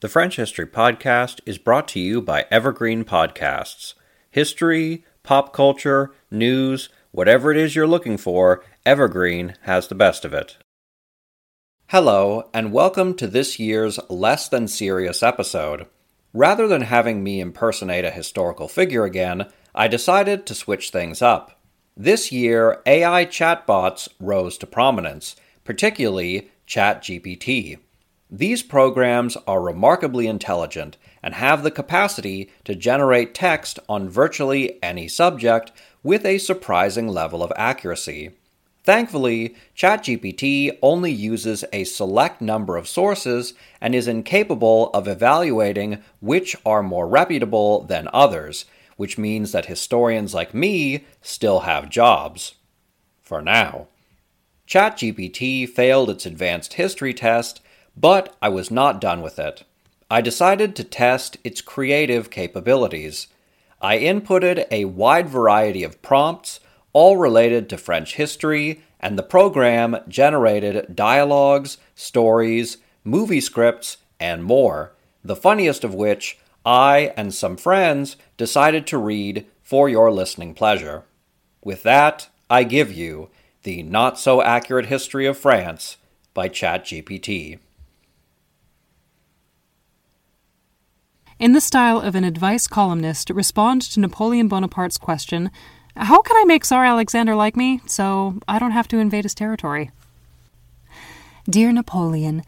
[0.00, 3.94] The French History Podcast is brought to you by Evergreen Podcasts.
[4.30, 10.34] History, pop culture, news, whatever it is you're looking for, Evergreen has the best of
[10.34, 10.58] it.
[11.88, 15.86] Hello, and welcome to this year's Less Than Serious episode.
[16.34, 21.58] Rather than having me impersonate a historical figure again, I decided to switch things up.
[21.96, 27.78] This year, AI chatbots rose to prominence, particularly ChatGPT.
[28.30, 35.06] These programs are remarkably intelligent and have the capacity to generate text on virtually any
[35.06, 35.70] subject
[36.02, 38.32] with a surprising level of accuracy.
[38.82, 46.54] Thankfully, ChatGPT only uses a select number of sources and is incapable of evaluating which
[46.64, 48.64] are more reputable than others,
[48.96, 52.54] which means that historians like me still have jobs.
[53.22, 53.88] For now.
[54.68, 57.60] ChatGPT failed its advanced history test
[57.96, 59.64] but I was not done with it.
[60.10, 63.26] I decided to test its creative capabilities.
[63.80, 66.60] I inputted a wide variety of prompts,
[66.92, 74.92] all related to French history, and the program generated dialogues, stories, movie scripts, and more,
[75.24, 81.04] the funniest of which I and some friends decided to read for your listening pleasure.
[81.62, 83.30] With that, I give you
[83.64, 85.96] The Not So Accurate History of France
[86.32, 87.58] by ChatGPT.
[91.38, 95.50] In the style of an advice columnist, respond to Napoleon Bonaparte's question
[95.94, 99.34] How can I make Tsar Alexander like me so I don't have to invade his
[99.34, 99.90] territory?
[101.46, 102.42] Dear Napoleon,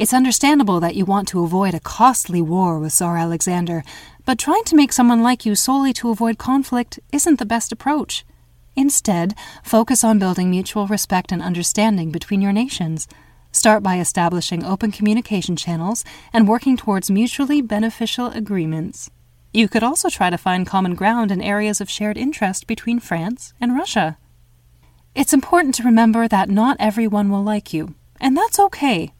[0.00, 3.84] it's understandable that you want to avoid a costly war with Tsar Alexander,
[4.24, 8.24] but trying to make someone like you solely to avoid conflict isn't the best approach.
[8.74, 13.06] Instead, focus on building mutual respect and understanding between your nations.
[13.54, 19.10] Start by establishing open communication channels and working towards mutually beneficial agreements.
[19.52, 23.54] You could also try to find common ground in areas of shared interest between France
[23.60, 24.18] and Russia.
[25.14, 29.12] It's important to remember that not everyone will like you, and that's okay.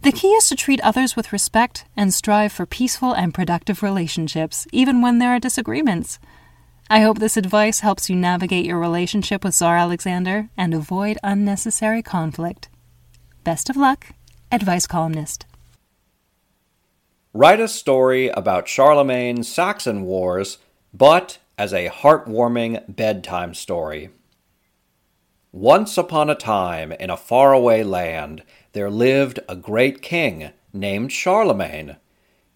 [0.00, 4.66] The key is to treat others with respect and strive for peaceful and productive relationships,
[4.72, 6.18] even when there are disagreements.
[6.88, 12.02] I hope this advice helps you navigate your relationship with Tsar Alexander and avoid unnecessary
[12.02, 12.70] conflict.
[13.48, 14.08] Best of luck,
[14.52, 15.46] Advice Columnist.
[17.32, 20.58] Write a story about Charlemagne's Saxon Wars,
[20.92, 24.10] but as a heartwarming bedtime story.
[25.50, 28.42] Once upon a time, in a faraway land,
[28.74, 31.96] there lived a great king named Charlemagne.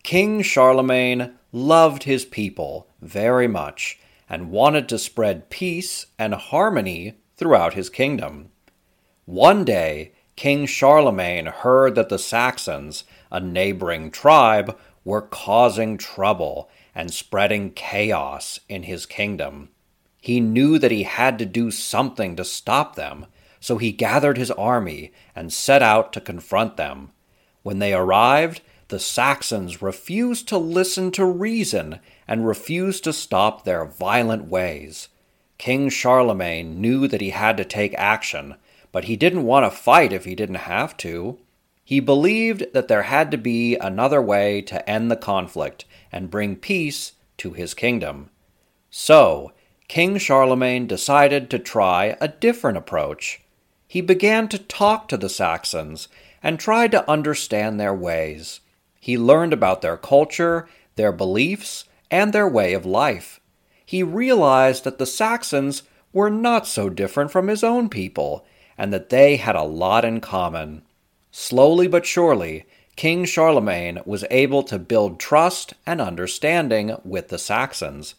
[0.03, 3.99] King Charlemagne loved his people very much
[4.29, 8.51] and wanted to spread peace and harmony throughout his kingdom.
[9.25, 17.13] One day, King Charlemagne heard that the Saxons, a neighboring tribe, were causing trouble and
[17.13, 19.69] spreading chaos in his kingdom.
[20.21, 23.27] He knew that he had to do something to stop them,
[23.61, 27.11] so he gathered his army and set out to confront them.
[27.63, 33.85] When they arrived, the Saxons refused to listen to reason and refused to stop their
[33.85, 35.09] violent ways.
[35.59, 38.57] King Charlemagne knew that he had to take action,
[38.93, 41.39] but he didn't want to fight if he didn't have to.
[41.83, 46.57] He believed that there had to be another way to end the conflict and bring
[46.57, 48.31] peace to his kingdom.
[48.91, 49.53] So,
[49.89, 53.43] King Charlemagne decided to try a different approach.
[53.89, 56.09] He began to talk to the Saxons
[56.43, 58.61] and tried to understand their ways.
[59.01, 63.41] He learned about their culture, their beliefs, and their way of life.
[63.85, 68.47] He realized that the Saxons were not so different from his own people,
[68.77, 70.83] and that they had a lot in common.
[71.31, 72.65] Slowly but surely,
[72.97, 78.15] King Charlemagne was able to build trust and understanding with the Saxons.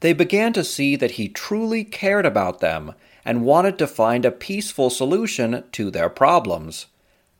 [0.00, 2.94] They began to see that he truly cared about them
[3.24, 6.86] and wanted to find a peaceful solution to their problems.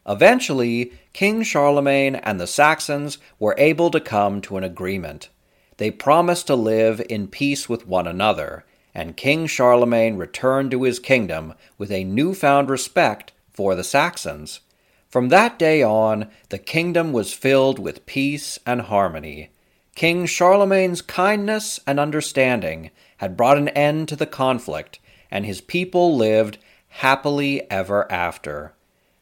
[0.07, 5.29] Eventually, King Charlemagne and the Saxons were able to come to an agreement.
[5.77, 10.99] They promised to live in peace with one another, and King Charlemagne returned to his
[10.99, 14.61] kingdom with a newfound respect for the Saxons.
[15.09, 19.51] From that day on, the kingdom was filled with peace and harmony.
[19.95, 24.99] King Charlemagne's kindness and understanding had brought an end to the conflict,
[25.31, 26.59] and his people lived
[26.89, 28.75] happily ever after.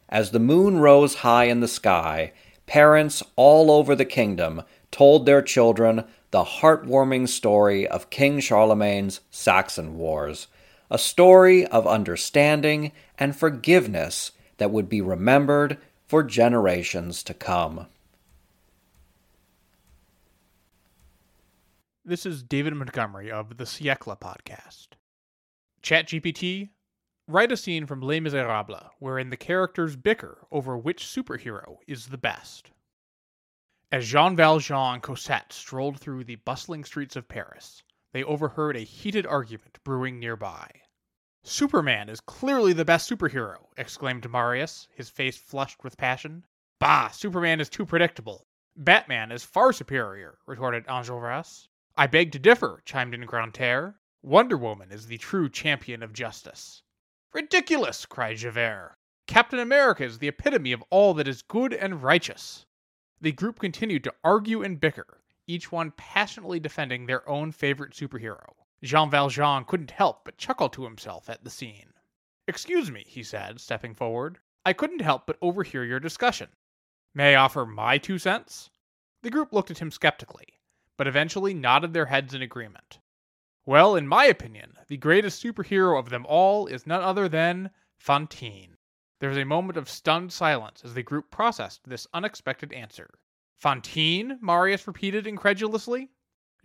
[0.07, 2.31] As the moon rose high in the sky,
[2.65, 9.97] parents all over the kingdom told their children the heartwarming story of King Charlemagne's Saxon
[9.97, 10.47] Wars,
[10.91, 15.77] a story of understanding and forgiveness that would be remembered
[16.07, 17.87] for generations to come.
[22.05, 24.87] This is David Montgomery of the Siecle podcast.
[25.83, 26.69] ChatGPT,
[27.27, 32.17] write a scene from Les Miserables wherein the characters bicker over which superhero is the
[32.17, 32.71] best.
[33.91, 37.81] As Jean Valjean and Cosette strolled through the bustling streets of Paris,
[38.13, 40.69] they overheard a heated argument brewing nearby.
[41.43, 46.45] Superman is clearly the best superhero, exclaimed Marius, his face flushed with passion.
[46.77, 48.45] Bah, Superman is too predictable.
[48.75, 51.67] Batman is far superior, retorted Enjolras.
[51.97, 53.99] I beg to differ, chimed in Grantaire.
[54.21, 56.83] Wonder Woman is the true champion of justice.
[57.33, 58.97] Ridiculous, cried Javert.
[59.25, 62.67] Captain America is the epitome of all that is good and righteous.
[63.21, 68.53] The group continued to argue and bicker, each one passionately defending their own favorite superhero.
[68.83, 71.93] Jean Valjean couldn't help but chuckle to himself at the scene.
[72.47, 74.39] Excuse me, he said, stepping forward.
[74.65, 76.49] I couldn't help but overhear your discussion.
[77.13, 78.69] May I offer my two cents?
[79.21, 80.59] The group looked at him skeptically
[80.99, 82.99] but eventually nodded their heads in agreement.
[83.65, 88.75] Well, in my opinion, the greatest superhero of them all is none other than Fantine.
[89.19, 93.19] There was a moment of stunned silence as the group processed this unexpected answer.
[93.57, 94.39] Fantine?
[94.41, 96.11] Marius repeated incredulously.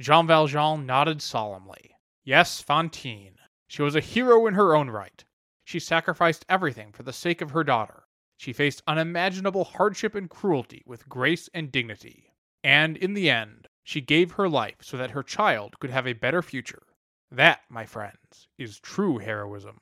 [0.01, 1.97] Jean Valjean nodded solemnly.
[2.23, 3.39] Yes, Fantine.
[3.67, 5.25] She was a hero in her own right.
[5.65, 8.05] She sacrificed everything for the sake of her daughter.
[8.37, 12.35] She faced unimaginable hardship and cruelty with grace and dignity.
[12.63, 16.13] And in the end, she gave her life so that her child could have a
[16.13, 16.87] better future.
[17.31, 19.81] That, my friends, is true heroism.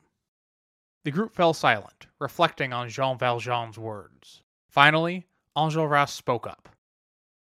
[1.04, 4.42] The group fell silent, reflecting on Jean Valjean's words.
[4.68, 5.26] Finally,
[5.56, 6.68] Enjolras spoke up.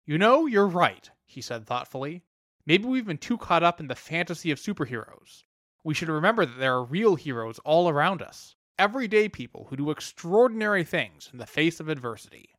[0.06, 2.24] You know, you're right, he said thoughtfully.
[2.66, 5.44] Maybe we've been too caught up in the fantasy of superheroes.
[5.84, 9.92] We should remember that there are real heroes all around us, everyday people who do
[9.92, 12.52] extraordinary things in the face of adversity.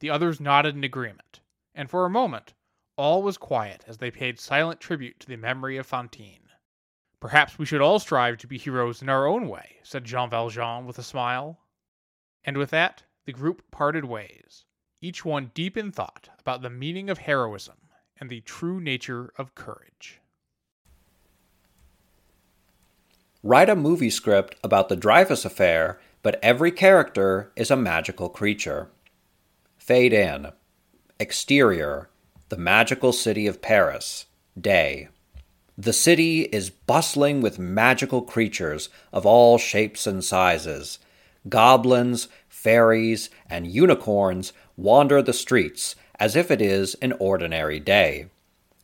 [0.00, 1.40] The others nodded in agreement,
[1.74, 2.52] and for a moment,
[2.96, 6.41] all was quiet as they paid silent tribute to the memory of Fantine.
[7.22, 10.86] Perhaps we should all strive to be heroes in our own way, said Jean Valjean
[10.86, 11.60] with a smile.
[12.44, 14.64] And with that, the group parted ways,
[15.00, 17.76] each one deep in thought about the meaning of heroism
[18.18, 20.20] and the true nature of courage.
[23.44, 28.90] Write a movie script about the Dreyfus affair, but every character is a magical creature.
[29.78, 30.48] Fade in.
[31.20, 32.10] Exterior
[32.48, 34.26] the magical city of Paris,
[34.60, 35.08] day.
[35.78, 40.98] The city is bustling with magical creatures of all shapes and sizes.
[41.48, 48.26] Goblins, fairies, and unicorns wander the streets as if it is an ordinary day.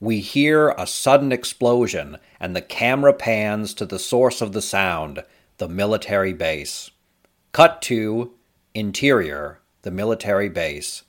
[0.01, 5.25] We hear a sudden explosion, and the camera pans to the source of the sound,
[5.59, 6.91] the military base.
[7.53, 8.33] Cut to
[8.75, 11.03] Interior, the military base.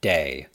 [0.00, 0.48] Day.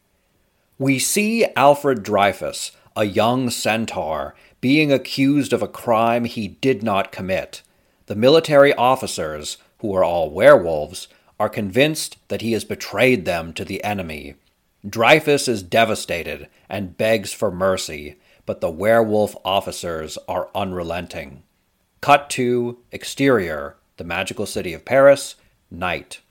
[0.79, 7.11] We see Alfred Dreyfus, a young centaur, being accused of a crime he did not
[7.11, 7.61] commit.
[8.07, 11.07] The military officers, who are all werewolves,
[11.39, 14.35] are convinced that he has betrayed them to the enemy.
[14.87, 21.43] Dreyfus is devastated and begs for mercy, but the werewolf officers are unrelenting.
[22.01, 25.35] Cut to exterior, the magical city of Paris,
[25.69, 26.21] night.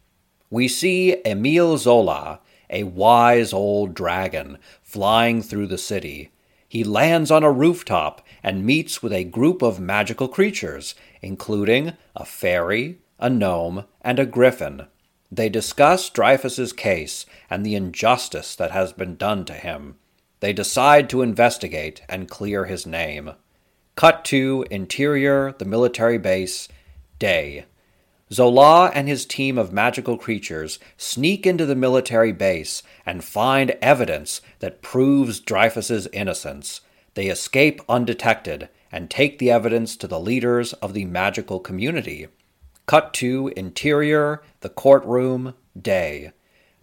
[0.49, 2.41] We see Emile Zola,
[2.71, 6.31] a wise old dragon flying through the city.
[6.69, 12.25] He lands on a rooftop and meets with a group of magical creatures, including a
[12.25, 14.87] fairy, a gnome, and a griffin.
[15.31, 19.97] They discuss Dreyfus's case and the injustice that has been done to him.
[20.41, 23.33] They decide to investigate and clear his name.
[23.95, 26.69] Cut to interior, the military base,
[27.19, 27.65] day.
[28.33, 34.41] Zola and his team of magical creatures sneak into the military base and find evidence
[34.61, 36.81] that proves Dreyfus's innocence.
[37.15, 42.29] They escape undetected and take the evidence to the leaders of the magical community.
[42.87, 46.33] Cut to interior, the courtroom, day.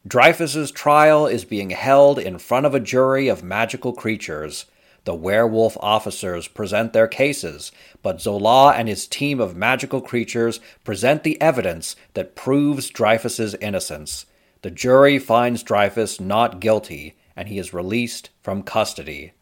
[0.05, 4.65] Dreyfus's trial is being held in front of a jury of magical creatures.
[5.05, 11.23] The werewolf officers present their cases, but Zola and his team of magical creatures present
[11.23, 14.25] the evidence that proves Dreyfus's innocence.
[14.61, 19.33] The jury finds Dreyfus not guilty and he is released from custody.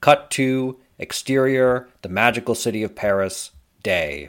[0.00, 3.50] Cut to exterior, the magical city of Paris,
[3.82, 4.28] day.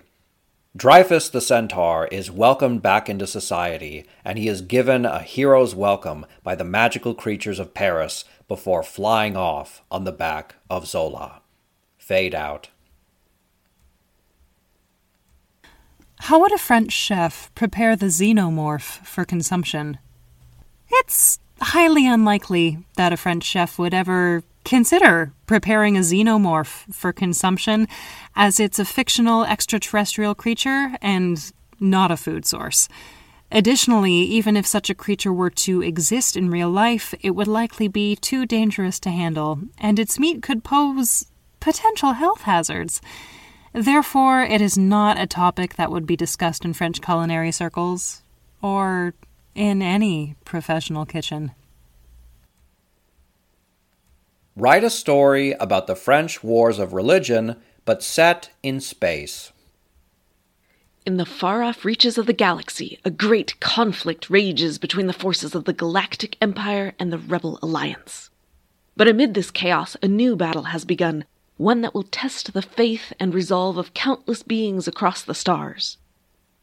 [0.75, 6.25] Dreyfus the centaur is welcomed back into society, and he is given a hero's welcome
[6.41, 11.41] by the magical creatures of Paris before flying off on the back of Zola.
[11.97, 12.69] Fade out.
[16.21, 19.99] How would a French chef prepare the xenomorph for consumption?
[20.89, 27.87] It's highly unlikely that a French chef would ever consider preparing a xenomorph for consumption,
[28.35, 32.87] as it's a fictional extraterrestrial creature and not a food source.
[33.51, 37.87] Additionally, even if such a creature were to exist in real life, it would likely
[37.87, 41.27] be too dangerous to handle, and its meat could pose
[41.59, 42.99] potential health hazards.
[43.73, 48.23] Therefore, it is not a topic that would be discussed in French culinary circles,
[48.61, 49.13] or
[49.55, 51.51] in any professional kitchen.
[54.55, 57.55] Write a story about the French wars of religion,
[57.85, 59.51] but set in space.
[61.05, 65.53] In the far off reaches of the galaxy, a great conflict rages between the forces
[65.53, 68.29] of the Galactic Empire and the Rebel Alliance.
[68.95, 71.25] But amid this chaos, a new battle has begun,
[71.57, 75.97] one that will test the faith and resolve of countless beings across the stars.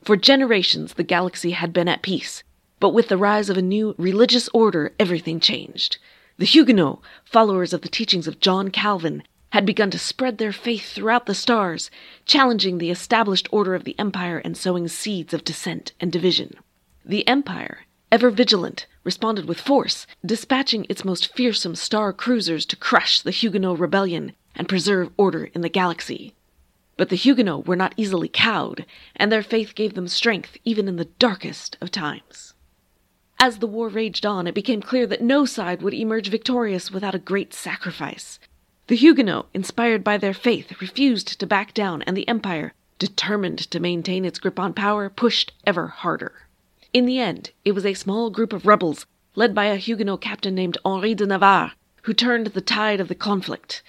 [0.03, 2.43] For generations, the galaxy had been at peace,
[2.81, 5.99] but with the rise of a new religious order, everything changed.
[6.39, 10.93] The Huguenots, followers of the teachings of John Calvin, had begun to spread their faith
[10.93, 11.91] throughout the stars,
[12.25, 16.55] challenging the established order of the Empire and sowing seeds of dissent and division.
[17.05, 23.21] The Empire, ever vigilant, responded with force, dispatching its most fearsome star cruisers to crush
[23.21, 26.35] the Huguenot rebellion and preserve order in the galaxy.
[26.97, 30.97] But the Huguenots were not easily cowed, and their faith gave them strength even in
[30.97, 32.50] the darkest of times.
[33.43, 37.15] As the war raged on, it became clear that no side would emerge victorious without
[37.15, 38.39] a great sacrifice.
[38.89, 43.81] The Huguenots, inspired by their faith, refused to back down, and the Empire, determined to
[43.81, 46.47] maintain its grip on power, pushed ever harder.
[46.93, 50.55] In the end, it was a small group of rebels, led by a Huguenot captain
[50.55, 53.83] named Henri de Navarre, who turned the tide of the conflict.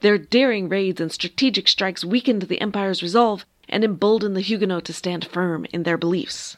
[0.00, 4.94] Their daring raids and strategic strikes weakened the Empire's resolve and emboldened the Huguenots to
[4.94, 6.56] stand firm in their beliefs.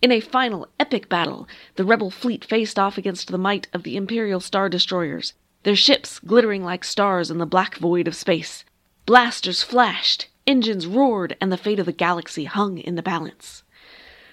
[0.00, 3.96] In a final epic battle, the rebel fleet faced off against the might of the
[3.96, 5.32] Imperial Star Destroyers,
[5.64, 8.64] their ships glittering like stars in the black void of space.
[9.06, 13.64] Blasters flashed, engines roared, and the fate of the galaxy hung in the balance.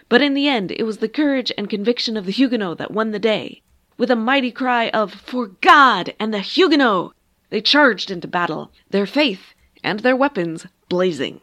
[0.07, 3.10] But in the end, it was the courage and conviction of the Huguenot that won
[3.10, 3.63] the day.
[3.98, 7.15] With a mighty cry of, For God and the Huguenot!
[7.50, 11.41] they charged into battle, their faith and their weapons blazing.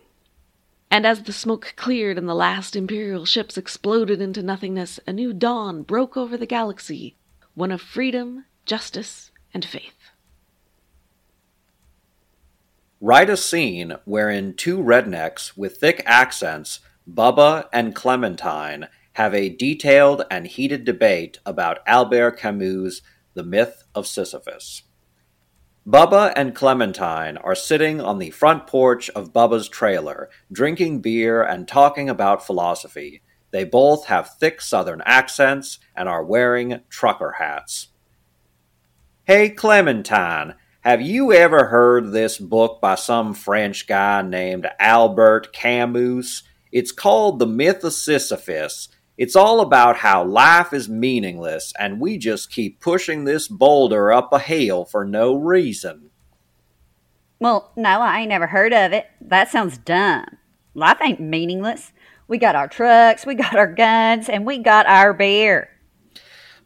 [0.93, 5.33] And as the smoke cleared and the last Imperial ships exploded into nothingness, a new
[5.33, 7.17] dawn broke over the galaxy,
[7.55, 10.11] one of freedom, justice, and faith.
[13.01, 16.81] Write a scene wherein two rednecks with thick accents,
[17.11, 23.01] Bubba and Clementine, have a detailed and heated debate about Albert Camus'
[23.33, 24.83] The Myth of Sisyphus.
[25.87, 31.67] Bubba and Clementine are sitting on the front porch of Bubba's trailer, drinking beer and
[31.67, 33.21] talking about philosophy.
[33.51, 37.89] They both have thick southern accents and are wearing trucker hats.
[39.25, 46.45] Hey, Clementine, have you ever heard this book by some French guy named Albert Camus?
[46.71, 48.89] It's called The Myth of Sisyphus,
[49.19, 54.33] it's all about how life is meaningless and we just keep pushing this boulder up
[54.33, 56.11] a hill for no reason.
[57.39, 59.07] Well, no, I ain't never heard of it.
[59.21, 60.27] That sounds dumb.
[60.75, 61.93] Life ain't meaningless.
[62.29, 65.69] We got our trucks, we got our guns, and we got our beer.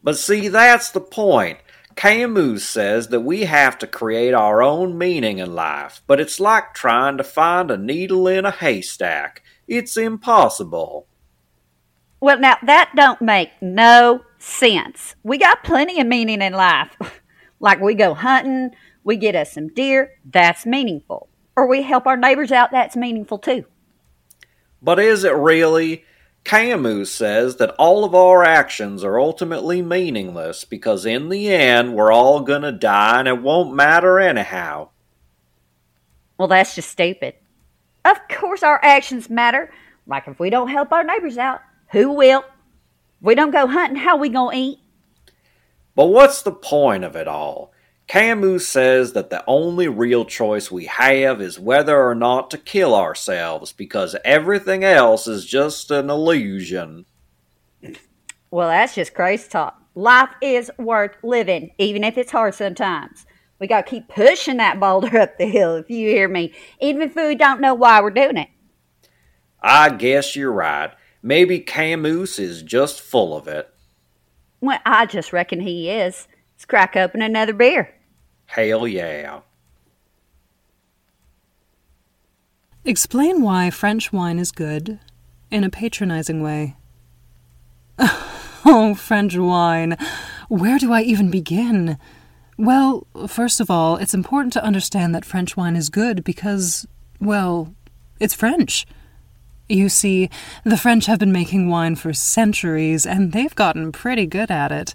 [0.03, 1.57] But see, that's the point.
[1.97, 6.75] Camus says that we have to create our own meaning in life, but it's like
[6.75, 9.41] trying to find a needle in a haystack.
[9.67, 11.07] It's impossible.
[12.19, 15.15] Well, now that don't make no sense.
[15.23, 16.95] We got plenty of meaning in life.
[17.59, 18.71] like we go hunting,
[19.03, 21.29] we get us some deer, that's meaningful.
[21.55, 23.65] Or we help our neighbors out, that's meaningful too.
[24.81, 26.05] But is it really?
[26.43, 32.11] Camus says that all of our actions are ultimately meaningless because in the end we're
[32.11, 34.89] all gonna die and it won't matter anyhow.
[36.37, 37.35] Well, that's just stupid.
[38.05, 39.73] Of course our actions matter.
[40.05, 41.59] Like if we don't help our neighbors out,
[41.91, 42.43] who will?
[43.21, 44.79] We don't go hunting, how we gonna eat?
[45.95, 47.71] But what's the point of it all?
[48.07, 52.95] Camus says that the only real choice we have is whether or not to kill
[52.95, 57.05] ourselves because everything else is just an illusion.
[58.49, 59.81] Well, that's just crazy talk.
[59.93, 63.25] Life is worth living, even if it's hard sometimes.
[63.59, 67.01] We got to keep pushing that boulder up the hill, if you hear me, even
[67.01, 68.49] if we don't know why we're doing it.
[69.59, 70.91] I guess you're right.
[71.27, 73.69] Maybe Camus is just full of it.
[74.61, 76.25] Well, I just reckon he is.
[76.53, 77.93] Let's crack open another beer.
[78.45, 79.41] Hell yeah.
[82.85, 85.01] Explain why French wine is good
[85.51, 86.77] in a patronizing way.
[88.69, 89.95] Oh, French wine.
[90.49, 91.97] Where do I even begin?
[92.57, 96.85] Well, first of all, it's important to understand that French wine is good because,
[97.21, 97.73] well,
[98.19, 98.85] it's French.
[99.69, 100.29] You see,
[100.63, 104.93] the French have been making wine for centuries, and they've gotten pretty good at it.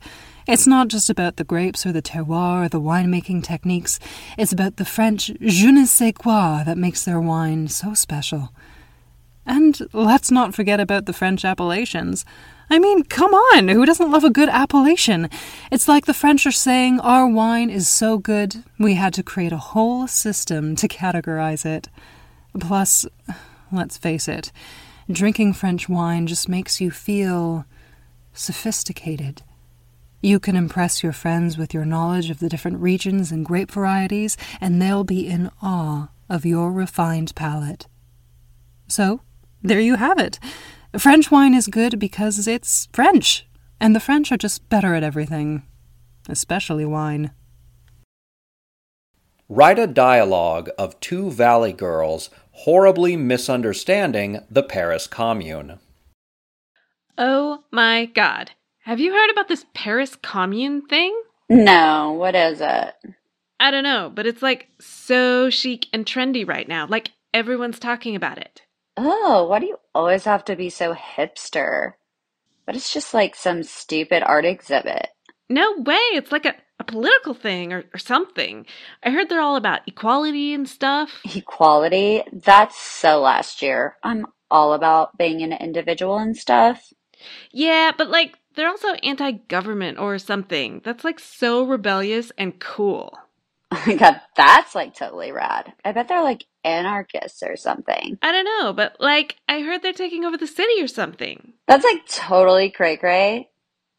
[0.49, 4.01] It's not just about the grapes or the terroir or the winemaking techniques,
[4.39, 8.51] it's about the French je ne sais quoi that makes their wine so special.
[9.45, 12.25] And let's not forget about the French appellations.
[12.71, 15.29] I mean, come on, who doesn't love a good appellation?
[15.71, 19.53] It's like the French are saying our wine is so good, we had to create
[19.53, 21.89] a whole system to categorize it.
[22.59, 23.07] Plus,
[23.73, 24.53] let's face it,
[25.11, 27.65] drinking French wine just makes you feel
[28.33, 29.43] sophisticated.
[30.21, 34.37] You can impress your friends with your knowledge of the different regions and grape varieties,
[34.61, 37.89] and they'll be in awe of your refined palate.
[38.87, 39.21] So,
[39.63, 40.39] there you have it.
[40.97, 43.49] French wine is good because it's French,
[43.81, 45.63] and the French are just better at everything,
[46.29, 47.33] especially wine.
[49.49, 52.31] Write a dialogue of two valley girls
[52.63, 55.81] horribly misunderstanding the Paris Commune.
[57.19, 58.53] Oh my god.
[58.85, 61.21] Have you heard about this Paris Commune thing?
[61.49, 62.95] No, what is it?
[63.59, 66.87] I don't know, but it's like so chic and trendy right now.
[66.87, 68.63] Like everyone's talking about it.
[68.97, 71.95] Oh, why do you always have to be so hipster?
[72.65, 75.09] But it's just like some stupid art exhibit.
[75.49, 75.97] No way.
[76.13, 78.67] It's like a, a political thing or, or something.
[79.03, 81.21] I heard they're all about equality and stuff.
[81.35, 82.25] Equality?
[82.33, 83.97] That's so last year.
[84.03, 86.93] I'm all about being an individual and stuff.
[87.53, 90.83] Yeah, but like they're also anti government or something.
[90.85, 93.19] That's like so rebellious and cool.
[93.75, 95.73] Oh my god, that's like totally rad.
[95.83, 98.19] I bet they're like anarchists or something.
[98.21, 101.55] I don't know, but like I heard they're taking over the city or something.
[101.67, 103.49] That's like totally cray cray.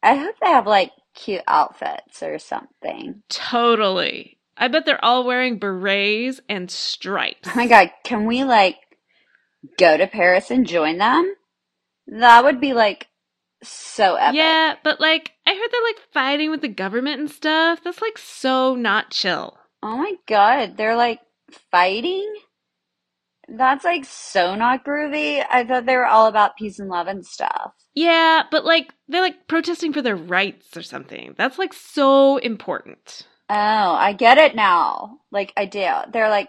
[0.00, 3.22] I hope they have like cute outfits or something.
[3.28, 4.38] Totally.
[4.56, 7.48] I bet they're all wearing berets and stripes.
[7.48, 8.76] Oh my god, can we like
[9.78, 11.34] go to Paris and join them?
[12.06, 13.08] That would be like
[13.62, 14.36] so epic.
[14.36, 17.80] Yeah, but like I heard they're like fighting with the government and stuff.
[17.82, 19.58] That's like so not chill.
[19.82, 21.20] Oh my god, they're like
[21.70, 22.32] fighting?
[23.48, 25.44] That's like so not groovy.
[25.50, 27.72] I thought they were all about peace and love and stuff.
[27.94, 31.34] Yeah, but like they're like protesting for their rights or something.
[31.36, 33.26] That's like so important.
[33.50, 35.18] Oh, I get it now.
[35.30, 35.88] Like I do.
[36.12, 36.48] They're like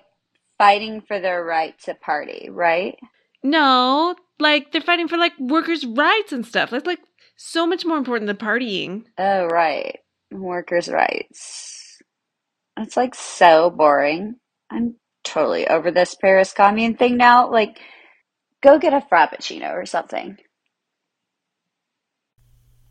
[0.58, 2.98] fighting for their right to party, right?
[3.44, 6.70] No, like they're fighting for like workers' rights and stuff.
[6.70, 7.00] That's like
[7.36, 9.04] so much more important than partying.
[9.18, 10.00] Oh, right.
[10.32, 12.02] Workers' rights.
[12.78, 14.36] That's like so boring.
[14.70, 14.96] I'm
[15.26, 17.52] totally over this Paris Commune thing now.
[17.52, 17.80] Like,
[18.62, 20.38] go get a Frappuccino or something.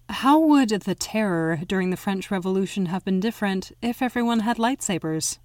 [0.09, 5.39] How would the terror during the French Revolution have been different if everyone had lightsabers?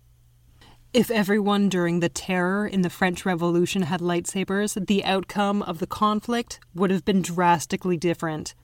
[0.91, 5.87] If everyone during the terror in the French Revolution had lightsabers, the outcome of the
[5.87, 8.55] conflict would have been drastically different.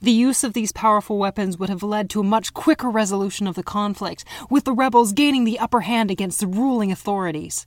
[0.00, 3.54] The use of these powerful weapons would have led to a much quicker resolution of
[3.54, 7.66] the conflict, with the rebels gaining the upper hand against the ruling authorities.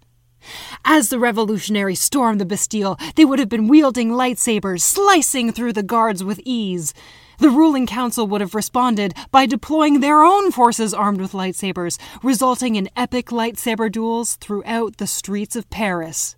[0.84, 5.84] As the revolutionaries stormed the Bastille, they would have been wielding lightsabers, slicing through the
[5.84, 6.93] guards with ease.
[7.39, 12.75] The ruling council would have responded by deploying their own forces armed with lightsabers, resulting
[12.75, 16.36] in epic lightsaber duels throughout the streets of Paris.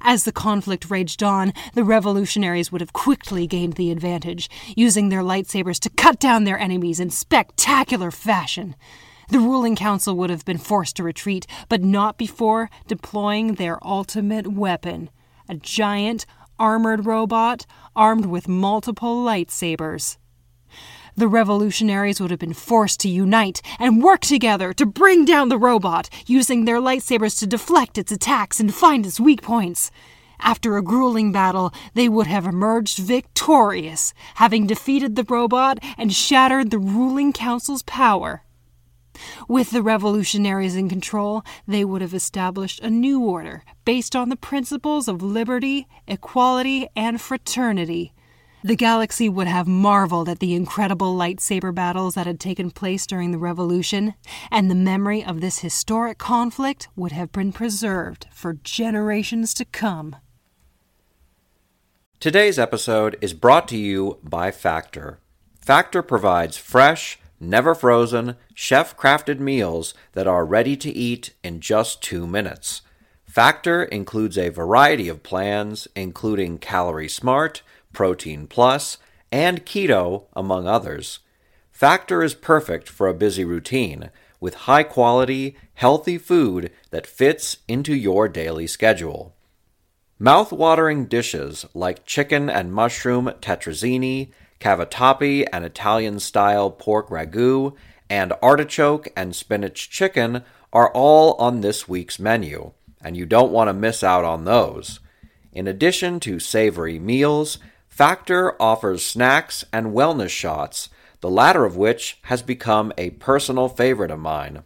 [0.00, 5.22] As the conflict raged on, the revolutionaries would have quickly gained the advantage, using their
[5.22, 8.76] lightsabers to cut down their enemies in spectacular fashion.
[9.28, 14.46] The ruling council would have been forced to retreat, but not before deploying their ultimate
[14.46, 15.10] weapon
[15.48, 16.24] a giant,
[16.58, 20.16] armored robot armed with multiple lightsabers.
[21.14, 25.58] The revolutionaries would have been forced to unite and work together to bring down the
[25.58, 29.90] robot, using their lightsabers to deflect its attacks and find its weak points.
[30.40, 36.70] After a grueling battle, they would have emerged victorious, having defeated the robot and shattered
[36.70, 38.42] the ruling council's power.
[39.48, 44.36] With the revolutionaries in control, they would have established a new order based on the
[44.36, 48.12] principles of liberty, equality, and fraternity.
[48.64, 53.32] The galaxy would have marveled at the incredible lightsaber battles that had taken place during
[53.32, 54.14] the Revolution,
[54.52, 60.14] and the memory of this historic conflict would have been preserved for generations to come.
[62.20, 65.18] Today's episode is brought to you by Factor.
[65.60, 72.02] Factor provides fresh, never frozen, chef crafted meals that are ready to eat in just
[72.02, 72.82] two minutes.
[73.24, 78.98] Factor includes a variety of plans, including Calorie Smart, Protein Plus,
[79.30, 81.18] and Keto, among others.
[81.70, 87.94] Factor is perfect for a busy routine with high quality, healthy food that fits into
[87.94, 89.34] your daily schedule.
[90.18, 94.30] Mouth-watering dishes like chicken and mushroom tetrazzini,
[94.62, 97.74] cavatappi and Italian-style pork ragu,
[98.08, 102.72] and artichoke and spinach chicken are all on this week's menu,
[103.02, 105.00] and you don't want to miss out on those.
[105.52, 110.88] In addition to savory meals, Factor offers snacks and wellness shots,
[111.20, 114.62] the latter of which has become a personal favorite of mine.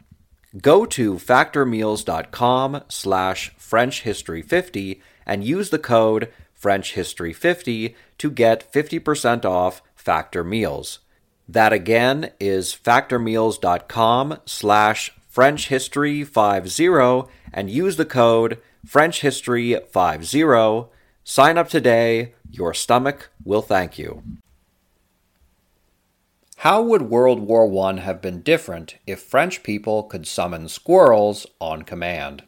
[0.62, 10.42] Go to factormeals.com slash frenchhistory50 and use the code frenchhistory50 to get 50% off Factor
[10.44, 11.00] Meals.
[11.48, 20.88] That again is factormeals.com slash frenchhistory50 and use the code frenchhistory50
[21.24, 22.34] Sign up today.
[22.48, 24.22] Your stomach will thank you.
[26.58, 31.82] How would World War I have been different if French people could summon squirrels on
[31.82, 32.44] command?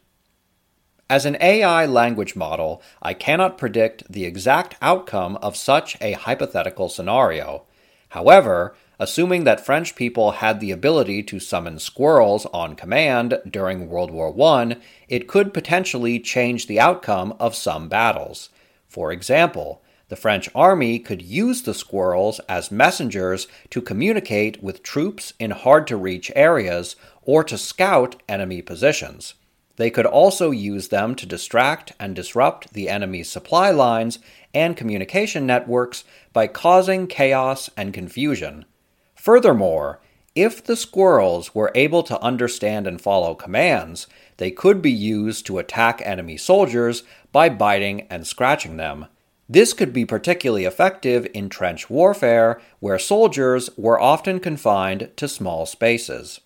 [1.10, 6.90] As an AI language model, I cannot predict the exact outcome of such a hypothetical
[6.90, 7.62] scenario.
[8.10, 14.10] However, assuming that French people had the ability to summon squirrels on command during World
[14.10, 14.76] War I,
[15.08, 18.50] it could potentially change the outcome of some battles.
[18.86, 25.32] For example, the French army could use the squirrels as messengers to communicate with troops
[25.38, 29.32] in hard to reach areas or to scout enemy positions.
[29.78, 34.18] They could also use them to distract and disrupt the enemy's supply lines
[34.52, 38.64] and communication networks by causing chaos and confusion.
[39.14, 40.00] Furthermore,
[40.34, 45.58] if the squirrels were able to understand and follow commands, they could be used to
[45.58, 49.06] attack enemy soldiers by biting and scratching them.
[49.48, 55.66] This could be particularly effective in trench warfare, where soldiers were often confined to small
[55.66, 56.40] spaces.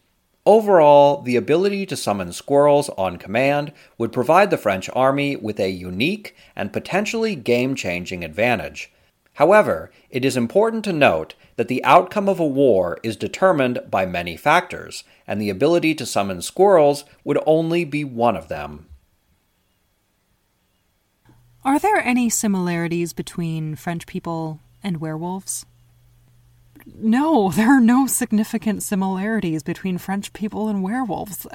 [0.44, 5.70] Overall, the ability to summon squirrels on command would provide the French army with a
[5.70, 8.90] unique and potentially game changing advantage.
[9.34, 14.04] However, it is important to note that the outcome of a war is determined by
[14.04, 18.86] many factors, and the ability to summon squirrels would only be one of them.
[21.64, 25.64] Are there any similarities between French people and werewolves?
[26.86, 31.46] No, there are no significant similarities between French people and werewolves.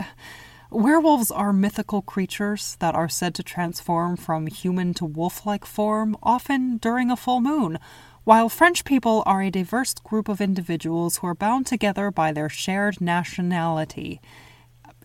[0.69, 6.17] Werewolves are mythical creatures that are said to transform from human to wolf like form,
[6.21, 7.79] often during a full moon,
[8.25, 12.49] while French people are a diverse group of individuals who are bound together by their
[12.49, 14.19] shared nationality.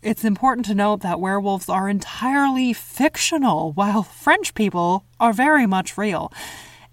[0.03, 5.97] It's important to note that werewolves are entirely fictional, while French people are very much
[5.97, 6.33] real.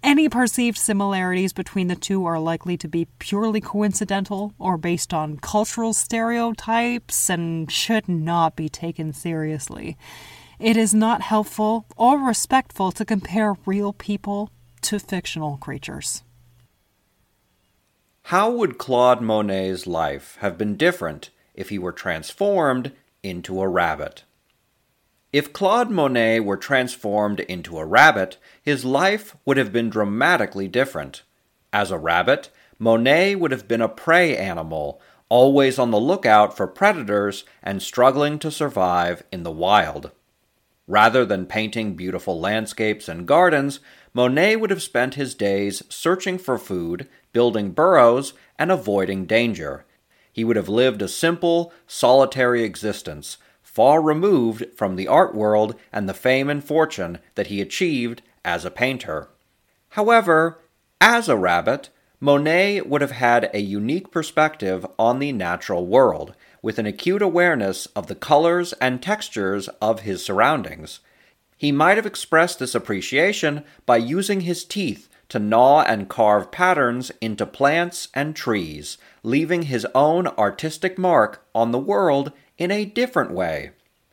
[0.02, 5.36] Any perceived similarities between the two are likely to be purely coincidental or based on
[5.38, 9.98] cultural stereotypes and should not be taken seriously.
[10.58, 14.50] It is not helpful or respectful to compare real people
[14.82, 16.22] to fictional creatures.
[18.24, 24.24] How would Claude Monet's life have been different if he were transformed into a rabbit?
[25.32, 31.22] If Claude Monet were transformed into a rabbit, his life would have been dramatically different.
[31.72, 36.66] As a rabbit, Monet would have been a prey animal, always on the lookout for
[36.66, 40.10] predators and struggling to survive in the wild.
[40.88, 43.78] Rather than painting beautiful landscapes and gardens,
[44.12, 49.84] Monet would have spent his days searching for food, building burrows, and avoiding danger.
[50.32, 53.38] He would have lived a simple, solitary existence,
[53.72, 58.64] far removed from the art world and the fame and fortune that he achieved as
[58.64, 59.28] a painter.
[59.90, 60.60] However,
[61.00, 66.78] as a rabbit, Monet would have had a unique perspective on the natural world, with
[66.78, 70.98] an acute awareness of the colors and textures of his surroundings.
[71.56, 77.12] He might have expressed this appreciation by using his teeth to gnaw and carve patterns
[77.20, 83.32] into plants and trees, leaving his own artistic mark on the world in a different
[83.32, 83.70] way.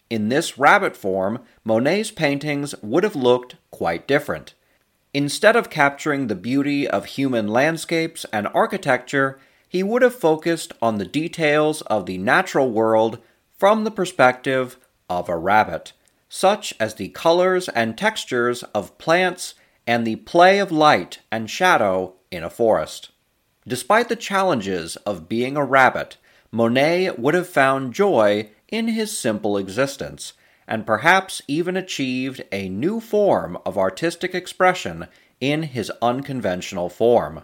[0.09, 4.55] In this rabbit form, Monet's paintings would have looked quite different.
[5.13, 10.97] Instead of capturing the beauty of human landscapes and architecture, he would have focused on
[10.97, 13.19] the details of the natural world
[13.57, 14.77] from the perspective
[15.09, 15.91] of a rabbit,
[16.29, 19.55] such as the colors and textures of plants
[19.85, 23.09] and the play of light and shadow in a forest.
[23.67, 26.15] Despite the challenges of being a rabbit,
[26.51, 30.33] Monet would have found joy in his simple existence,
[30.67, 35.07] and perhaps even achieved a new form of artistic expression
[35.39, 37.41] in his unconventional form.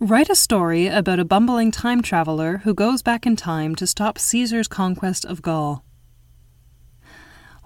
[0.00, 4.18] Write a story about a bumbling time traveler who goes back in time to stop
[4.18, 5.84] Caesar's conquest of Gaul.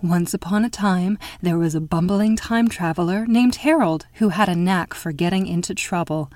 [0.02, 4.54] Once upon a time, there was a bumbling time traveler named Harold who had a
[4.54, 6.30] knack for getting into trouble.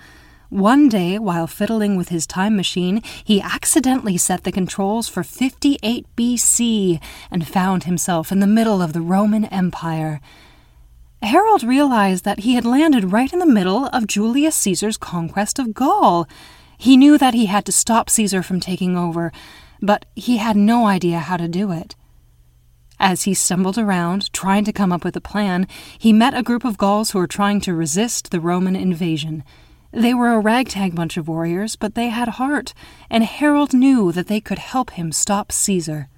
[0.53, 6.05] One day, while fiddling with his time machine, he accidentally set the controls for 58
[6.15, 10.21] BC and found himself in the middle of the Roman Empire.
[11.23, 15.73] Harold realized that he had landed right in the middle of Julius Caesar's conquest of
[15.73, 16.29] Gaul.
[16.77, 19.33] He knew that he had to stop Caesar from taking over,
[19.81, 21.97] but he had no idea how to do it.
[23.01, 25.67] As he stumbled around, trying to come up with a plan,
[25.99, 29.45] he met a group of Gauls who were trying to resist the Roman invasion.
[29.93, 32.73] They were a ragtag bunch of warriors, but they had heart,
[33.11, 36.09] and Harold knew that they could help him stop Caesar.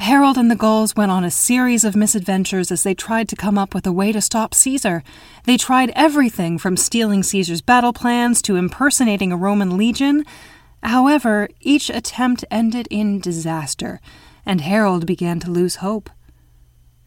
[0.00, 3.58] Harold and the Gauls went on a series of misadventures as they tried to come
[3.58, 5.04] up with a way to stop Caesar.
[5.44, 10.24] They tried everything from stealing Caesar's battle plans to impersonating a Roman legion.
[10.82, 14.00] However, each attempt ended in disaster,
[14.44, 16.10] and Harold began to lose hope.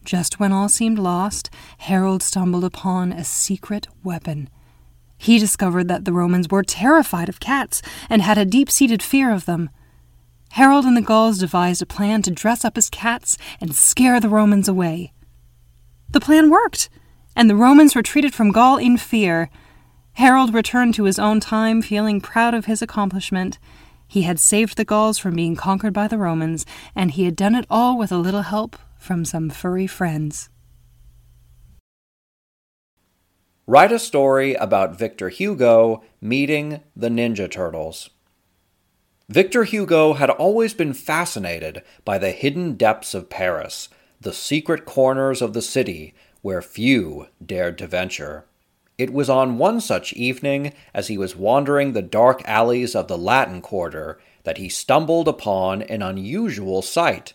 [0.04, 4.48] Just when all seemed lost, Harold stumbled upon a secret weapon.
[5.22, 7.80] He discovered that the Romans were terrified of cats
[8.10, 9.70] and had a deep seated fear of them.
[10.50, 14.28] Harold and the Gauls devised a plan to dress up as cats and scare the
[14.28, 15.12] Romans away.
[16.10, 16.90] The plan worked,
[17.36, 19.48] and the Romans retreated from Gaul in fear.
[20.14, 23.60] Harold returned to his own time feeling proud of his accomplishment.
[24.08, 27.54] He had saved the Gauls from being conquered by the Romans, and he had done
[27.54, 30.50] it all with a little help from some furry friends.
[33.66, 38.10] Write a story about Victor Hugo meeting the Ninja Turtles.
[39.28, 43.88] Victor Hugo had always been fascinated by the hidden depths of Paris,
[44.20, 48.46] the secret corners of the city where few dared to venture.
[48.98, 53.16] It was on one such evening, as he was wandering the dark alleys of the
[53.16, 57.32] Latin Quarter, that he stumbled upon an unusual sight.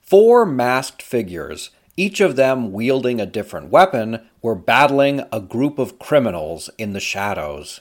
[0.00, 5.98] Four masked figures each of them wielding a different weapon, were battling a group of
[5.98, 7.80] criminals in the shadows.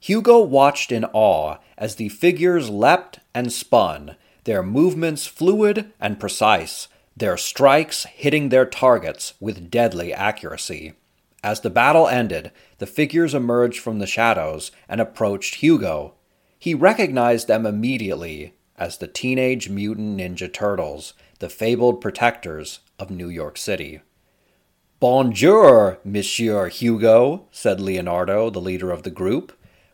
[0.00, 6.88] Hugo watched in awe as the figures leapt and spun, their movements fluid and precise,
[7.16, 10.92] their strikes hitting their targets with deadly accuracy.
[11.42, 16.14] As the battle ended, the figures emerged from the shadows and approached Hugo.
[16.58, 23.28] He recognized them immediately as the Teenage Mutant Ninja Turtles, the fabled protectors of New
[23.28, 24.00] York City.
[25.00, 29.52] Bonjour, Monsieur Hugo, said Leonardo, the leader of the group.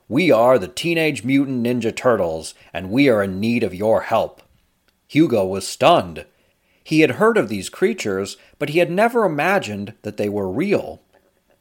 [0.09, 4.43] We are the Teenage Mutant Ninja Turtles, and we are in need of your help.
[5.07, 6.25] Hugo was stunned.
[6.83, 11.03] He had heard of these creatures, but he had never imagined that they were real.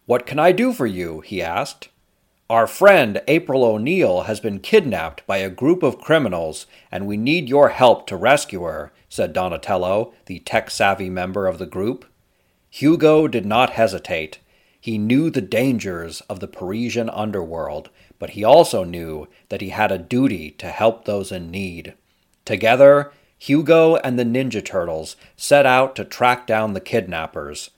[0.05, 1.21] What can I do for you?
[1.21, 1.89] he asked.
[2.49, 7.47] Our friend April O'Neil has been kidnapped by a group of criminals, and we need
[7.47, 12.05] your help to rescue her, said Donatello, the tech savvy member of the group.
[12.69, 14.39] Hugo did not hesitate.
[14.79, 19.91] He knew the dangers of the Parisian underworld, but he also knew that he had
[19.91, 21.93] a duty to help those in need.
[22.43, 27.69] Together, Hugo and the Ninja Turtles set out to track down the kidnappers.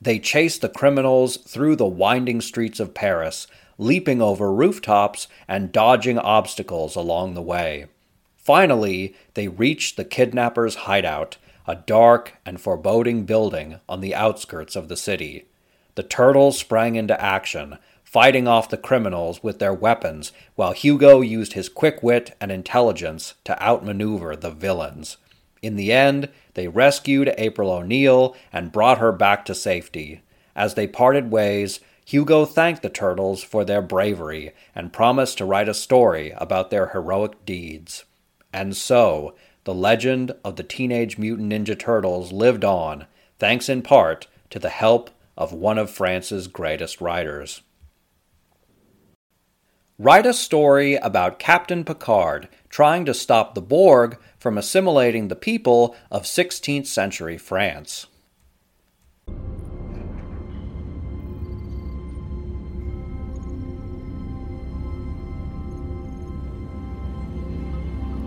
[0.00, 3.46] They chased the criminals through the winding streets of Paris,
[3.78, 7.86] leaping over rooftops and dodging obstacles along the way.
[8.36, 14.88] Finally, they reached the kidnappers' hideout, a dark and foreboding building on the outskirts of
[14.88, 15.46] the city.
[15.94, 21.54] The turtles sprang into action, fighting off the criminals with their weapons, while Hugo used
[21.54, 25.16] his quick wit and intelligence to outmaneuver the villains.
[25.62, 30.20] In the end, they rescued April O'Neil and brought her back to safety.
[30.54, 35.68] As they parted ways, Hugo thanked the turtles for their bravery and promised to write
[35.68, 38.04] a story about their heroic deeds.
[38.52, 43.06] And so, the legend of the Teenage Mutant Ninja Turtles lived on,
[43.38, 47.62] thanks in part to the help of one of France's greatest writers.
[49.98, 55.96] Write a story about Captain Picard trying to stop the Borg from assimilating the people
[56.10, 58.06] of 16th century France.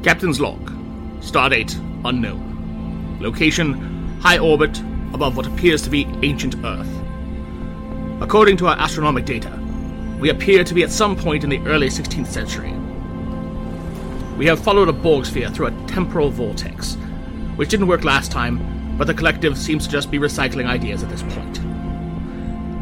[0.07, 0.71] Captain's log.
[1.19, 3.17] Stardate unknown.
[3.19, 3.73] Location
[4.21, 4.79] high orbit
[5.13, 6.87] above what appears to be ancient Earth.
[8.21, 9.51] According to our astronomic data,
[10.17, 12.71] we appear to be at some point in the early 16th century.
[14.37, 16.95] We have followed a Borg sphere through a temporal vortex,
[17.57, 21.09] which didn't work last time, but the collective seems to just be recycling ideas at
[21.09, 21.55] this point.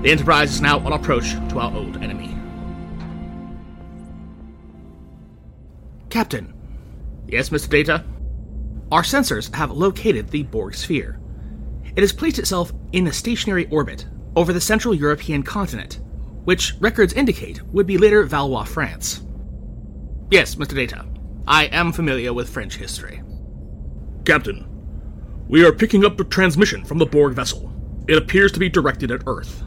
[0.04, 2.38] The Enterprise is now on approach to our old enemy.
[6.12, 6.55] Captain.
[7.28, 7.70] Yes, Mr.
[7.70, 8.04] Data?
[8.92, 11.20] Our sensors have located the Borg sphere.
[11.96, 16.00] It has placed itself in a stationary orbit over the Central European continent,
[16.44, 19.24] which records indicate would be later Valois, France.
[20.30, 20.76] Yes, Mr.
[20.76, 21.06] Data.
[21.48, 23.22] I am familiar with French history.
[24.26, 24.68] Captain,
[25.48, 27.72] we are picking up a transmission from the Borg vessel.
[28.08, 29.64] It appears to be directed at Earth.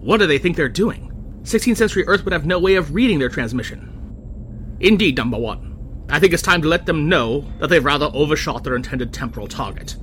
[0.00, 1.12] What do they think they're doing?
[1.42, 4.76] 16th century Earth would have no way of reading their transmission.
[4.80, 5.67] Indeed, number one.
[6.10, 9.46] I think it's time to let them know that they've rather overshot their intended temporal
[9.46, 9.96] target.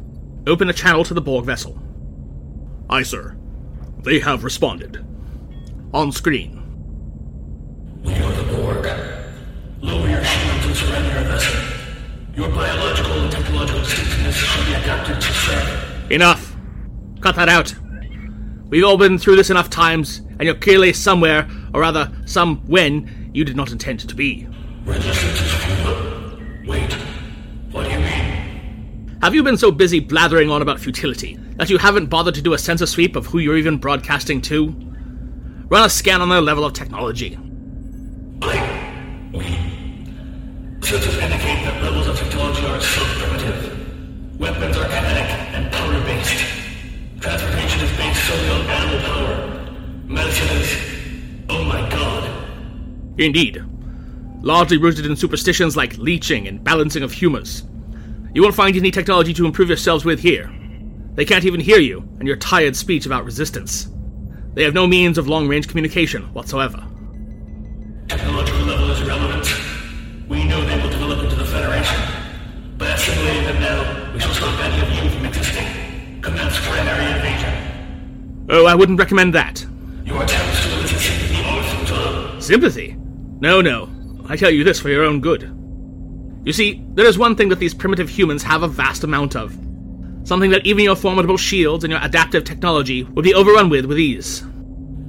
[0.46, 1.82] Open a channel to the Borg vessel.
[2.90, 3.36] Aye, sir.
[4.04, 5.04] They have responded.
[5.94, 6.62] On screen.
[8.04, 8.86] We are the Borg.
[9.82, 11.62] Lower your shields and surrender your vessel.
[12.36, 16.12] Your biological and technological distinctiveness should be adapted to threat.
[16.12, 16.56] Enough!
[17.22, 17.74] Cut that out.
[18.70, 23.32] We've all been through this enough times, and you're clearly somewhere, or rather, some when,
[23.34, 24.48] you did not intend to be.
[24.84, 25.45] Resistance
[29.26, 32.54] Have you been so busy blathering on about futility that you haven't bothered to do
[32.54, 34.68] a sensor sweep of who you're even broadcasting to?
[35.68, 37.36] Run a scan on their level of technology.
[38.44, 39.32] I.
[39.34, 39.42] We.
[40.82, 44.40] Sensors indicate that levels of technology are so primitive.
[44.40, 46.46] Weapons are kinetic and power based.
[47.20, 50.06] Transportation is based solely on animal power.
[50.06, 51.46] Medicine is.
[51.50, 52.30] Oh my god.
[53.18, 53.66] Indeed.
[54.44, 57.64] Largely rooted in superstitions like leeching and balancing of humors.
[58.36, 60.54] You won't find any technology to improve yourselves with here.
[61.14, 63.88] They can't even hear you, and your tired speech about resistance.
[64.56, 66.86] They have no means of long range communication whatsoever.
[68.10, 69.48] Technological level is irrelevant.
[70.28, 71.98] We know they will develop into the Federation.
[72.78, 76.22] By assimilating them now, we shall stop any of you from existing.
[76.22, 78.48] Commence primary invasion.
[78.50, 79.66] Oh, I wouldn't recommend that.
[80.04, 82.42] Your attempts to elicit sympathy are futile.
[82.42, 82.98] Sympathy?
[83.40, 83.90] No, no.
[84.28, 85.56] I tell you this for your own good.
[86.46, 89.52] You see, there is one thing that these primitive humans have a vast amount of.
[90.26, 93.98] Something that even your formidable shields and your adaptive technology would be overrun with with
[93.98, 94.44] ease.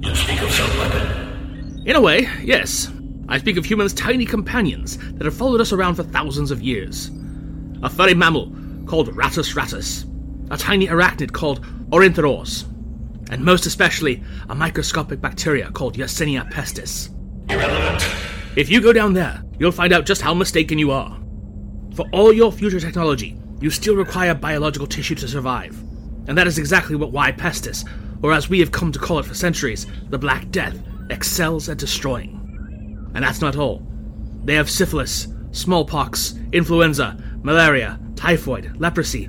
[0.01, 1.83] You speak of some weapon.
[1.85, 2.91] In a way, yes.
[3.29, 7.11] I speak of humans' tiny companions that have followed us around for thousands of years.
[7.83, 8.51] A furry mammal
[8.87, 10.05] called Rattus rattus,
[10.49, 12.63] a tiny arachnid called Ornithodoros,
[13.29, 17.09] and most especially a microscopic bacteria called Yersinia pestis.
[17.47, 18.07] Irrelevant.
[18.55, 21.19] If you go down there, you'll find out just how mistaken you are.
[21.97, 25.75] For all your future technology, you still require biological tissue to survive.
[26.27, 27.31] And that is exactly what Y.
[27.31, 27.89] pestis,
[28.21, 30.77] or as we have come to call it for centuries, the Black Death,
[31.09, 33.09] excels at destroying.
[33.15, 33.81] And that's not all.
[34.43, 39.27] They have syphilis, smallpox, influenza, malaria, typhoid, leprosy,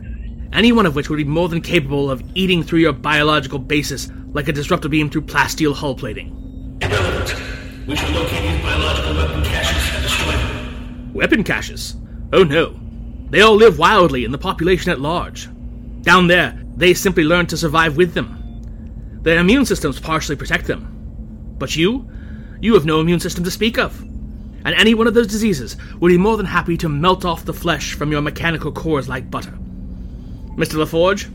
[0.53, 4.11] any one of which would be more than capable of eating through your biological basis
[4.33, 6.79] like a disruptor beam through plasteel hull plating.
[6.83, 7.35] Irrelevant.
[7.87, 11.13] We shall locate these biological weapon caches and destroy them.
[11.15, 11.97] Weapon caches?
[12.33, 12.79] Oh no.
[13.31, 15.49] They all live wildly in the population at large.
[16.03, 19.21] Down there, they simply learn to survive with them.
[19.23, 21.57] Their immune systems partially protect them.
[21.59, 22.11] But you?
[22.61, 24.01] You have no immune system to speak of.
[24.01, 27.53] And any one of those diseases would be more than happy to melt off the
[27.53, 29.53] flesh from your mechanical cores like butter.
[30.57, 30.75] Mr.
[30.75, 31.29] LaForge?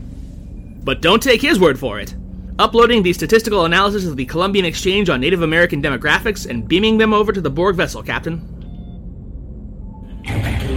[0.84, 2.14] But don't take his word for it.
[2.58, 7.12] Uploading the statistical analysis of the Columbian Exchange on Native American demographics and beaming them
[7.12, 8.53] over to the Borg vessel, Captain.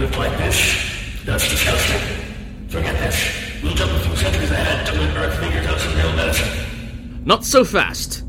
[0.08, 1.22] Live like this.
[1.24, 2.00] That's disgusting.
[2.68, 3.62] Forget this.
[3.62, 7.24] We'll a few centuries ahead to Earth figures out some real medicine.
[7.26, 8.24] Not so fast.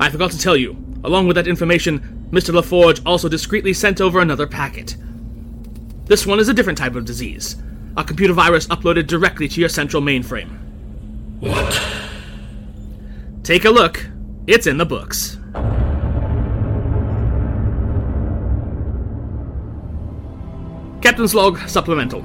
[0.00, 2.52] I forgot to tell you, along with that information, Mr.
[2.52, 4.96] LaForge also discreetly sent over another packet.
[6.06, 7.54] This one is a different type of disease,
[7.96, 10.58] a computer virus uploaded directly to your central mainframe.
[11.38, 11.80] What?
[13.44, 14.08] Take a look.
[14.48, 15.38] It's in the books.
[21.06, 22.20] Captain's Log Supplemental.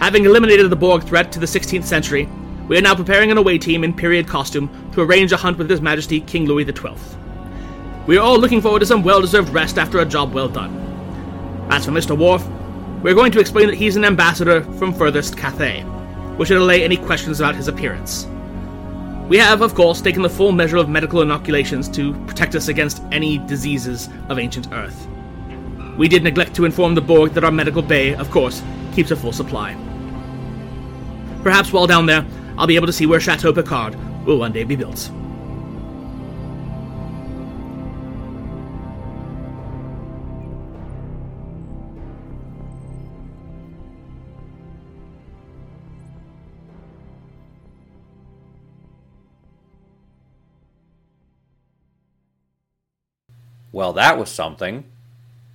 [0.00, 2.26] Having eliminated the Borg threat to the 16th century,
[2.66, 5.68] we are now preparing an away team in period costume to arrange a hunt with
[5.68, 6.94] His Majesty King Louis XII.
[8.06, 10.74] We are all looking forward to some well deserved rest after a job well done.
[11.68, 12.16] As for Mr.
[12.16, 12.42] Worf,
[13.02, 15.82] we are going to explain that he's an ambassador from furthest Cathay,
[16.38, 18.26] which should allay any questions about his appearance.
[19.28, 23.02] We have, of course, taken the full measure of medical inoculations to protect us against
[23.12, 25.06] any diseases of ancient Earth.
[25.98, 28.62] We did neglect to inform the Borg that our medical bay, of course,
[28.94, 29.74] keeps a full supply.
[31.42, 32.24] Perhaps while down there,
[32.56, 35.10] I'll be able to see where Chateau Picard will one day be built.
[53.72, 54.84] Well, that was something.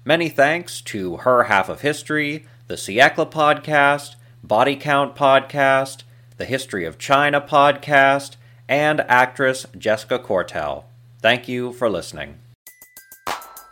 [0.06, 6.04] Many thanks to Her Half of History, the Siècle podcast, Body Count podcast,
[6.36, 8.36] the History of China podcast,
[8.68, 10.84] and actress Jessica Cortell.
[11.22, 12.40] Thank you for listening.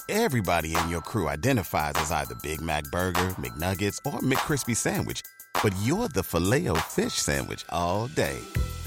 [0.08, 5.24] Everybody in your crew identifies as either Big Mac Burger, McNuggets, or McCrispy Sandwich.
[5.62, 8.40] But you're the filet fish Sandwich all day.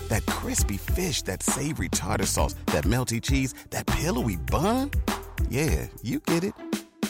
[0.08, 4.90] That crispy fish, that savory tartar sauce, that melty cheese, that pillowy bun.
[5.50, 6.54] Yeah, you get it.